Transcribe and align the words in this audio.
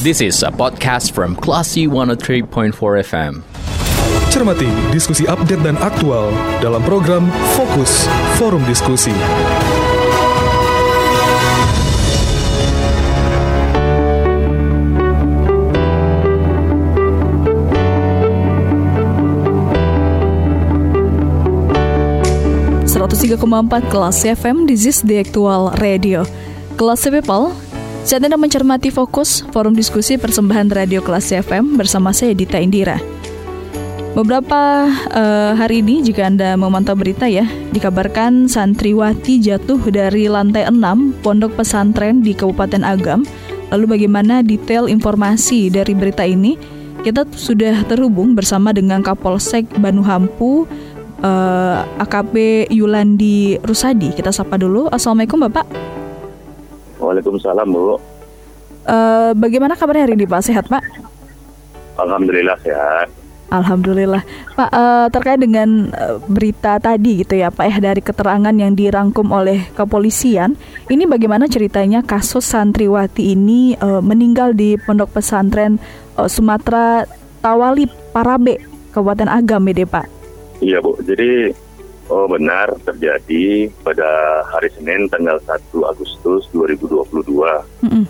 This 0.00 0.24
is 0.24 0.40
a 0.40 0.48
podcast 0.48 1.12
from 1.12 1.36
Classy 1.36 1.84
103.4 1.84 2.72
FM. 3.04 3.44
Cermati 4.32 4.64
diskusi 4.96 5.28
update 5.28 5.60
dan 5.60 5.76
aktual 5.76 6.32
dalam 6.64 6.80
program 6.88 7.28
Fokus 7.52 8.08
Forum 8.40 8.64
Diskusi. 8.64 9.12
kelas 23.92 24.24
FM 24.24 24.64
di 24.64 24.80
ZIS 24.80 25.04
The 25.04 25.20
Actual 25.20 25.76
Radio. 25.76 26.24
Kelas 26.80 27.04
People, 27.04 27.52
saat 28.04 28.24
Anda 28.24 28.40
mencermati 28.40 28.88
fokus 28.88 29.44
forum 29.52 29.76
diskusi 29.76 30.16
persembahan 30.16 30.72
Radio 30.72 31.04
Kelas 31.04 31.30
FM 31.30 31.76
bersama 31.76 32.10
saya 32.16 32.32
Dita 32.32 32.56
Indira. 32.56 32.96
Beberapa 34.10 34.90
uh, 35.14 35.52
hari 35.54 35.86
ini 35.86 36.02
jika 36.02 36.26
Anda 36.26 36.58
memantau 36.58 36.98
berita 36.98 37.30
ya, 37.30 37.46
dikabarkan 37.70 38.50
santriwati 38.50 39.38
jatuh 39.38 39.78
dari 39.92 40.26
lantai 40.26 40.66
6 40.66 41.22
pondok 41.22 41.62
pesantren 41.62 42.18
di 42.18 42.34
Kabupaten 42.34 42.82
Agam. 42.82 43.22
Lalu 43.70 43.86
bagaimana 43.86 44.42
detail 44.42 44.90
informasi 44.90 45.70
dari 45.70 45.94
berita 45.94 46.26
ini? 46.26 46.58
Kita 47.06 47.22
sudah 47.30 47.86
terhubung 47.86 48.34
bersama 48.34 48.74
dengan 48.74 49.00
Kapolsek 49.00 49.78
Banu 49.78 50.02
Hampu 50.02 50.66
uh, 50.66 50.66
eh, 51.22 52.02
AKP 52.02 52.66
Yulandi 52.74 53.62
Rusadi. 53.62 54.10
Kita 54.12 54.34
sapa 54.34 54.58
dulu. 54.58 54.90
Assalamualaikum 54.90 55.38
Bapak. 55.46 55.99
Waalaikumsalam 57.10 57.66
Bu. 57.66 57.98
Uh, 58.86 59.34
bagaimana 59.34 59.74
kabar 59.74 60.06
hari 60.06 60.14
ini 60.14 60.30
Pak? 60.30 60.46
Sehat 60.46 60.70
Pak? 60.70 60.86
Alhamdulillah 61.98 62.56
sehat. 62.62 63.10
Alhamdulillah 63.50 64.22
Pak 64.54 64.70
uh, 64.70 65.06
terkait 65.10 65.42
dengan 65.42 65.90
uh, 65.90 66.22
berita 66.30 66.78
tadi 66.78 67.26
gitu 67.26 67.34
ya 67.34 67.50
Pak 67.50 67.66
ya 67.66 67.76
dari 67.82 67.98
keterangan 67.98 68.54
yang 68.54 68.78
dirangkum 68.78 69.26
oleh 69.34 69.66
kepolisian 69.74 70.54
ini 70.86 71.02
bagaimana 71.02 71.50
ceritanya 71.50 72.06
kasus 72.06 72.46
santriwati 72.46 73.34
ini 73.34 73.74
uh, 73.82 73.98
meninggal 73.98 74.54
di 74.54 74.78
pondok 74.78 75.18
pesantren 75.18 75.82
uh, 76.14 76.30
Sumatera 76.30 77.10
Tawalip 77.42 77.90
Parabe 78.14 78.62
Kabupaten 78.94 79.26
Agam 79.26 79.66
ya 79.66 79.82
Pak 79.82 80.06
Iya 80.62 80.78
Bu 80.78 80.94
jadi 81.02 81.50
Oh 82.10 82.26
benar 82.26 82.74
terjadi 82.82 83.70
pada 83.86 84.42
hari 84.50 84.66
Senin 84.74 85.06
tanggal 85.06 85.38
1 85.46 85.62
Agustus 85.94 86.50
2022 86.50 87.06
mm 87.06 87.86
-hmm. 87.86 88.04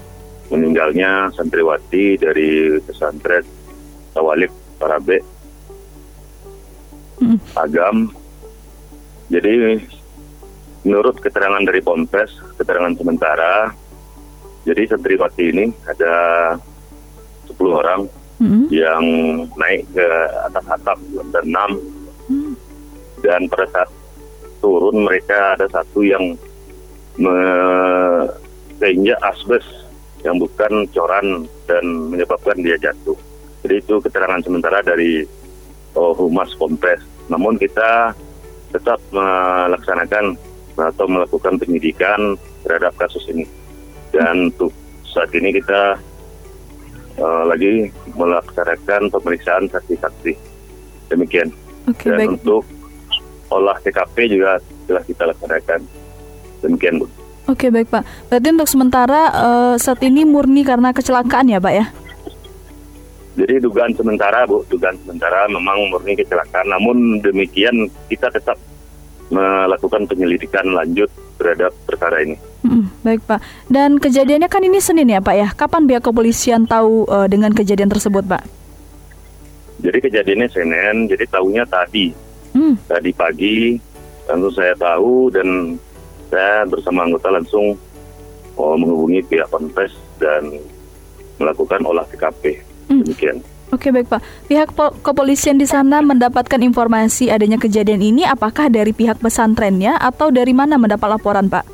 meninggalnya 0.48 1.28
santriwati 1.36 2.16
dari 2.16 2.80
pesantren 2.80 3.44
Tawalib 4.16 4.48
Parabe 4.80 5.20
mm 7.20 7.28
-hmm. 7.28 7.38
Agam. 7.60 8.08
Jadi 9.28 9.84
menurut 10.80 11.20
keterangan 11.20 11.60
dari 11.60 11.84
Ponpes, 11.84 12.56
keterangan 12.56 12.96
sementara, 12.96 13.68
jadi 14.64 14.96
santriwati 14.96 15.44
ini 15.52 15.68
ada 15.84 16.14
10 17.52 17.52
orang 17.68 18.08
mm 18.40 18.48
-hmm. 18.48 18.64
yang 18.72 19.04
naik 19.60 19.84
ke 19.92 20.08
atas 20.48 20.64
atap 20.72 20.96
lantai 21.12 21.44
6 21.44 21.52
mm 21.52 21.89
dan 23.30 23.46
pada 23.46 23.62
saat 23.70 23.90
turun 24.58 25.06
mereka 25.06 25.54
ada 25.54 25.70
satu 25.70 26.02
yang 26.02 26.34
keinjak 28.82 29.22
asbes 29.22 29.62
yang 30.26 30.34
bukan 30.42 30.90
coran 30.90 31.46
dan 31.70 31.84
menyebabkan 32.10 32.58
dia 32.58 32.74
jatuh. 32.82 33.14
Jadi 33.62 33.78
itu 33.78 34.02
keterangan 34.02 34.42
sementara 34.42 34.82
dari 34.82 35.22
oh, 35.94 36.12
Humas 36.18 36.50
Kompres. 36.58 37.00
Namun 37.30 37.54
kita 37.54 38.10
tetap 38.74 38.98
melaksanakan 39.14 40.34
atau 40.74 41.06
melakukan 41.06 41.54
penyidikan 41.60 42.34
terhadap 42.66 42.96
kasus 42.98 43.22
ini. 43.30 43.46
Dan 44.10 44.50
untuk 44.50 44.74
saat 45.06 45.30
ini 45.36 45.54
kita 45.54 45.96
uh, 47.20 47.44
lagi 47.46 47.92
melaksanakan 48.16 49.12
pemeriksaan 49.12 49.68
saksi-saksi. 49.70 50.32
Demikian. 51.12 51.52
Okay, 51.88 52.12
Dan 52.12 52.18
baik. 52.18 52.30
untuk 52.40 52.62
olah 53.50 53.76
TKP 53.82 54.38
juga 54.38 54.62
telah 54.86 55.02
kita 55.04 55.22
laksanakan. 55.30 55.80
Demikian, 56.62 57.02
Bu. 57.02 57.06
Oke, 57.50 57.66
baik, 57.68 57.90
Pak. 57.90 58.30
Berarti 58.30 58.48
untuk 58.54 58.70
sementara 58.70 59.20
uh, 59.34 59.74
saat 59.74 59.98
ini 60.06 60.22
murni 60.22 60.62
karena 60.62 60.94
kecelakaan 60.94 61.50
ya, 61.50 61.58
Pak 61.58 61.74
ya? 61.74 61.86
Jadi 63.34 63.58
dugaan 63.58 63.90
sementara, 63.94 64.46
Bu, 64.46 64.62
dugaan 64.70 64.94
sementara 65.02 65.50
memang 65.50 65.90
murni 65.90 66.14
kecelakaan. 66.14 66.70
Namun 66.70 67.18
demikian 67.18 67.90
kita 68.06 68.30
tetap 68.30 68.58
melakukan 69.30 70.10
penyelidikan 70.10 70.66
lanjut 70.74 71.06
terhadap 71.38 71.72
perkara 71.86 72.20
ini. 72.20 72.36
Hmm, 72.66 72.92
baik 73.00 73.24
Pak. 73.24 73.40
Dan 73.70 73.96
kejadiannya 73.96 74.50
kan 74.50 74.60
ini 74.60 74.82
Senin 74.82 75.08
ya 75.08 75.22
Pak 75.22 75.36
ya. 75.38 75.48
Kapan 75.54 75.86
pihak 75.88 76.04
kepolisian 76.04 76.66
tahu 76.68 77.08
uh, 77.08 77.30
dengan 77.30 77.54
kejadian 77.54 77.88
tersebut 77.88 78.26
Pak? 78.26 78.42
Jadi 79.80 79.98
kejadiannya 80.04 80.48
Senin, 80.52 81.08
jadi 81.08 81.24
tahunya 81.24 81.64
tadi 81.64 82.12
Hmm. 82.60 82.76
Tadi 82.84 83.10
pagi 83.16 83.80
tentu 84.28 84.52
saya 84.52 84.76
tahu 84.76 85.32
dan 85.32 85.80
saya 86.28 86.68
bersama 86.68 87.08
anggota 87.08 87.32
langsung 87.32 87.72
oh, 88.60 88.76
menghubungi 88.76 89.24
pihak 89.24 89.48
Ponpes 89.48 89.96
dan 90.20 90.60
melakukan 91.40 91.80
olah 91.88 92.04
TKP. 92.12 92.60
Hmm. 92.92 93.00
Demikian. 93.08 93.40
Oke 93.72 93.88
baik 93.94 94.12
Pak. 94.12 94.20
Pihak 94.50 94.76
kepolisian 95.00 95.56
di 95.56 95.64
sana 95.64 96.04
mendapatkan 96.04 96.58
informasi 96.60 97.32
adanya 97.32 97.56
kejadian 97.56 98.02
ini 98.02 98.22
apakah 98.28 98.68
dari 98.68 98.92
pihak 98.92 99.22
pesantrennya 99.22 99.96
atau 99.96 100.28
dari 100.28 100.52
mana 100.52 100.76
mendapat 100.76 101.16
laporan 101.16 101.48
Pak? 101.48 101.64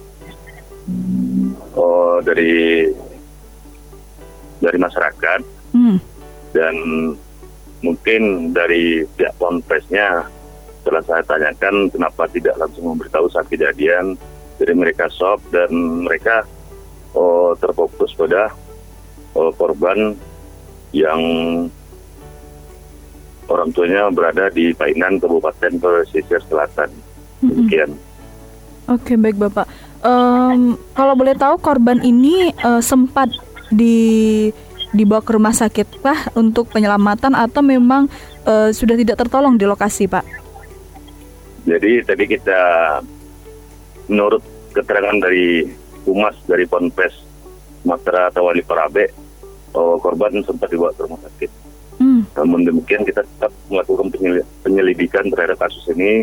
Oh 1.75 2.21
dari 2.21 2.85
dari 4.61 4.79
masyarakat 4.79 5.41
hmm. 5.73 5.97
dan 6.53 6.75
mungkin 7.81 8.53
dari 8.53 9.05
pihak 9.17 9.33
ponpesnya 9.41 10.29
setelah 10.87 11.03
saya 11.03 11.23
tanyakan 11.27 11.91
kenapa 11.91 12.31
tidak 12.31 12.55
langsung 12.63 12.95
memberitahu 12.95 13.27
saat 13.27 13.51
kejadian, 13.51 14.15
jadi 14.55 14.71
mereka 14.71 15.11
shock 15.11 15.43
dan 15.51 15.67
mereka 16.07 16.47
oh, 17.11 17.59
terfokus 17.59 18.15
pada 18.15 18.55
oh, 19.35 19.51
korban 19.59 20.15
yang 20.95 21.19
orang 23.51 23.75
tuanya 23.75 24.07
berada 24.15 24.47
di 24.55 24.71
Painan, 24.79 25.19
Kabupaten 25.19 25.75
Pesisir 25.75 26.39
Selatan. 26.47 26.95
Demikian. 27.43 27.91
Oke, 28.87 29.19
baik 29.19 29.43
Bapak. 29.43 29.67
Um, 30.07 30.79
kalau 30.95 31.19
boleh 31.19 31.35
tahu 31.35 31.59
korban 31.59 31.99
ini 32.07 32.55
uh, 32.63 32.79
sempat 32.79 33.27
di 33.75 34.47
dibawa 34.95 35.19
ke 35.19 35.35
rumah 35.35 35.51
sakit 35.51 35.99
kah 35.99 36.31
untuk 36.39 36.71
penyelamatan 36.71 37.35
atau 37.35 37.59
memang 37.59 38.07
uh, 38.47 38.71
sudah 38.71 38.95
tidak 38.95 39.19
tertolong 39.19 39.59
di 39.59 39.67
lokasi, 39.67 40.07
Pak? 40.07 40.46
Jadi 41.67 41.93
tadi 42.07 42.25
kita 42.31 42.61
menurut 44.07 44.43
keterangan 44.71 45.19
dari 45.19 45.67
humas 46.07 46.39
dari 46.47 46.63
Ponpes 46.63 47.27
Matra 47.83 48.31
Tawali 48.31 48.63
Parabe, 48.63 49.11
oh, 49.75 49.99
korban 49.99 50.39
sempat 50.47 50.71
dibawa 50.71 50.95
ke 50.95 51.03
rumah 51.07 51.21
sakit. 51.27 51.51
Hmm. 51.99 52.23
Namun 52.39 52.63
demikian 52.63 53.03
kita 53.03 53.27
tetap 53.27 53.51
melakukan 53.67 54.13
penyelidikan 54.63 55.27
terhadap 55.33 55.59
kasus 55.67 55.91
ini 55.91 56.23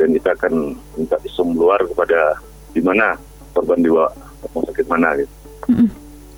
dan 0.00 0.12
kita 0.12 0.34
akan 0.34 0.74
minta 0.98 1.16
visum 1.20 1.54
luar 1.54 1.80
kepada 1.86 2.40
di 2.74 2.80
mana 2.82 3.14
korban 3.52 3.80
dibawa 3.80 4.08
ke 4.12 4.44
rumah 4.50 4.64
sakit 4.72 4.86
mana 4.90 5.08
gitu. 5.20 5.34
Hmm. 5.70 5.90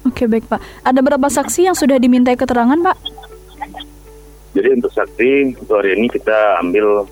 Oke 0.06 0.24
baik 0.24 0.46
Pak. 0.48 0.60
Ada 0.84 1.00
berapa 1.00 1.28
saksi 1.28 1.68
yang 1.68 1.76
sudah 1.76 2.00
dimintai 2.00 2.36
keterangan 2.36 2.78
Pak? 2.80 2.96
Jadi 4.56 4.68
untuk 4.74 4.90
saksi 4.90 5.60
untuk 5.60 5.76
hari 5.78 5.94
ini 5.94 6.08
kita 6.10 6.58
ambil 6.64 7.06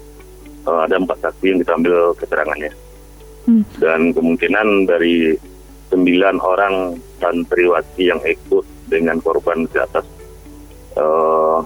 uh, 0.66 0.84
ada 0.84 0.98
empat 0.98 1.18
saksi 1.22 1.54
yang 1.54 1.58
kita 1.62 1.72
ambil 1.78 1.96
keterangannya. 2.18 2.72
Hmm. 3.46 3.62
Dan 3.78 4.10
kemungkinan 4.10 4.90
dari 4.90 5.38
sembilan 5.86 6.42
orang 6.42 6.98
santriwati 7.22 8.10
yang 8.10 8.18
ikut 8.26 8.66
dengan 8.90 9.22
korban 9.22 9.70
ke 9.70 9.78
atas 9.78 10.06
uh, 10.98 11.62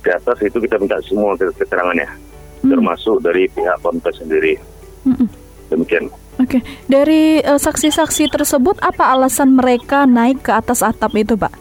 ke 0.00 0.10
atas 0.16 0.38
itu 0.40 0.56
kita 0.64 0.80
minta 0.80 0.96
semua 1.04 1.36
keterangannya, 1.36 2.08
hmm. 2.08 2.72
termasuk 2.72 3.20
dari 3.20 3.44
pihak 3.52 3.76
ponpes 3.84 4.16
sendiri. 4.16 4.56
Hmm. 5.04 5.28
Demikian. 5.68 6.08
Oke, 6.38 6.58
okay. 6.58 6.60
dari 6.88 7.42
uh, 7.44 7.58
saksi-saksi 7.58 8.30
tersebut 8.30 8.78
apa 8.80 9.10
alasan 9.12 9.58
mereka 9.58 10.06
naik 10.08 10.46
ke 10.46 10.54
atas 10.54 10.86
atap 10.86 11.12
itu, 11.18 11.34
Pak? 11.36 11.52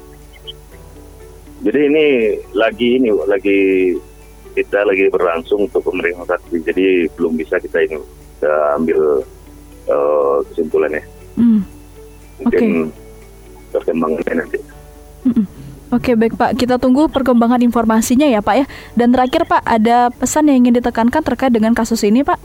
Jadi 1.65 1.79
ini 1.89 2.05
lagi 2.53 3.01
ini 3.01 3.09
lagi 3.25 3.59
kita 4.57 4.81
lagi 4.81 5.05
berlangsung 5.13 5.69
untuk 5.69 5.85
pemeriksaan 5.85 6.25
saksi, 6.25 6.65
jadi 6.65 7.05
belum 7.13 7.37
bisa 7.37 7.61
kita 7.61 7.77
ini 7.85 8.01
kita 8.37 8.53
ambil 8.81 9.21
uh, 9.85 10.37
kesimpulannya. 10.49 11.03
Hmm. 11.37 11.61
Mungkin 12.41 12.89
okay. 12.89 13.73
perkembangannya 13.77 14.33
nanti. 14.41 14.59
Oke 15.87 16.19
baik 16.19 16.35
Pak, 16.35 16.59
kita 16.59 16.75
tunggu 16.81 17.07
perkembangan 17.07 17.63
informasinya 17.63 18.27
ya 18.27 18.41
Pak 18.41 18.55
ya. 18.57 18.65
Dan 18.97 19.13
terakhir 19.13 19.45
Pak, 19.45 19.63
ada 19.63 20.09
pesan 20.11 20.49
yang 20.51 20.65
ingin 20.65 20.81
ditekankan 20.81 21.23
terkait 21.23 21.53
dengan 21.53 21.71
kasus 21.71 22.03
ini 22.03 22.25
Pak? 22.25 22.35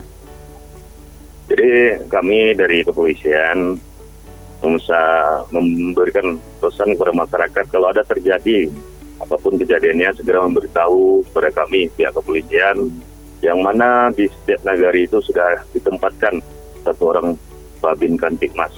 Jadi 1.50 2.06
kami 2.06 2.54
dari 2.54 2.86
kepolisian 2.86 3.76
bisa 4.62 5.02
memberikan 5.50 6.38
pesan 6.62 6.94
kepada 6.94 7.12
masyarakat 7.12 7.64
kalau 7.66 7.90
ada 7.90 8.06
terjadi 8.06 8.70
apa 9.22 9.38
pun 9.38 9.54
kejadiannya 9.54 10.18
segera 10.18 10.42
memberitahu 10.42 11.22
kepada 11.30 11.62
kami 11.62 11.86
pihak 11.94 12.10
kepolisian 12.10 12.90
yang 13.42 13.58
mana 13.62 14.10
di 14.10 14.26
setiap 14.26 14.66
negara 14.66 14.94
itu 14.98 15.22
sudah 15.22 15.62
ditempatkan 15.74 16.42
satu 16.82 17.14
orang 17.14 17.38
Babin 17.78 18.18
Kantikmas. 18.18 18.74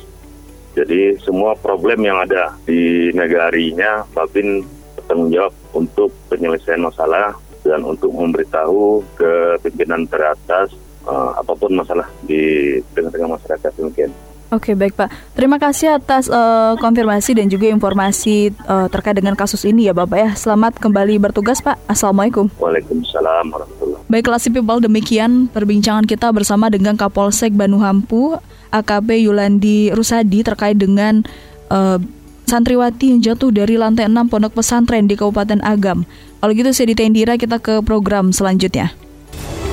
Jadi 0.74 1.16
semua 1.22 1.54
problem 1.56 2.02
yang 2.04 2.20
ada 2.24 2.56
di 2.66 3.12
negarinya 3.14 4.04
Babin 4.12 4.64
bertanggung 4.96 5.30
jawab 5.32 5.54
untuk 5.76 6.10
penyelesaian 6.32 6.82
masalah 6.82 7.36
dan 7.64 7.80
untuk 7.84 8.12
memberitahu 8.12 9.00
ke 9.16 9.60
pimpinan 9.64 10.04
teratas 10.08 10.72
uh, 11.08 11.36
apa 11.40 11.52
pun 11.56 11.72
masalah 11.76 12.08
di 12.24 12.76
tengah-tengah 12.92 13.36
masyarakat 13.36 13.72
mungkin. 13.80 14.10
Oke 14.52 14.76
baik 14.76 14.94
Pak, 14.94 15.08
terima 15.32 15.56
kasih 15.56 15.96
atas 15.96 16.28
uh, 16.28 16.76
konfirmasi 16.76 17.32
dan 17.32 17.48
juga 17.48 17.66
informasi 17.72 18.52
uh, 18.68 18.86
terkait 18.92 19.16
dengan 19.16 19.32
kasus 19.32 19.64
ini 19.64 19.88
ya 19.88 19.96
Bapak 19.96 20.18
ya. 20.20 20.30
Selamat 20.36 20.76
kembali 20.76 21.16
bertugas 21.16 21.64
Pak. 21.64 21.80
Assalamualaikum. 21.88 22.52
Waalaikumsalam 22.60 23.50
warahmatullahi. 23.50 24.04
Baiklah 24.06 24.38
si 24.38 24.52
people 24.52 24.84
demikian 24.84 25.48
perbincangan 25.48 26.04
kita 26.04 26.28
bersama 26.30 26.68
dengan 26.68 26.94
Kapolsek 26.94 27.56
Banu 27.56 27.80
Hampu 27.80 28.36
AKP 28.70 29.26
Yulandi 29.26 29.90
Rusadi 29.96 30.44
terkait 30.44 30.76
dengan 30.76 31.24
uh, 31.72 31.98
santriwati 32.44 33.16
yang 33.16 33.20
jatuh 33.24 33.50
dari 33.50 33.80
lantai 33.80 34.06
6 34.06 34.28
pondok 34.28 34.60
pesantren 34.60 35.08
di 35.08 35.16
Kabupaten 35.16 35.64
Agam. 35.64 36.04
Kalau 36.38 36.52
gitu 36.52 36.70
saya 36.76 36.92
Indira 36.92 37.40
kita 37.40 37.56
ke 37.56 37.80
program 37.80 38.28
selanjutnya. 38.28 38.92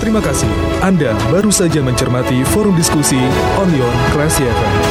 Terima 0.01 0.18
kasih. 0.18 0.50
Anda 0.81 1.13
baru 1.30 1.53
saja 1.53 1.77
mencermati 1.77 2.42
forum 2.50 2.74
diskusi 2.74 3.21
Onion 3.62 3.94
Classy 4.09 4.42
FM. 4.42 4.90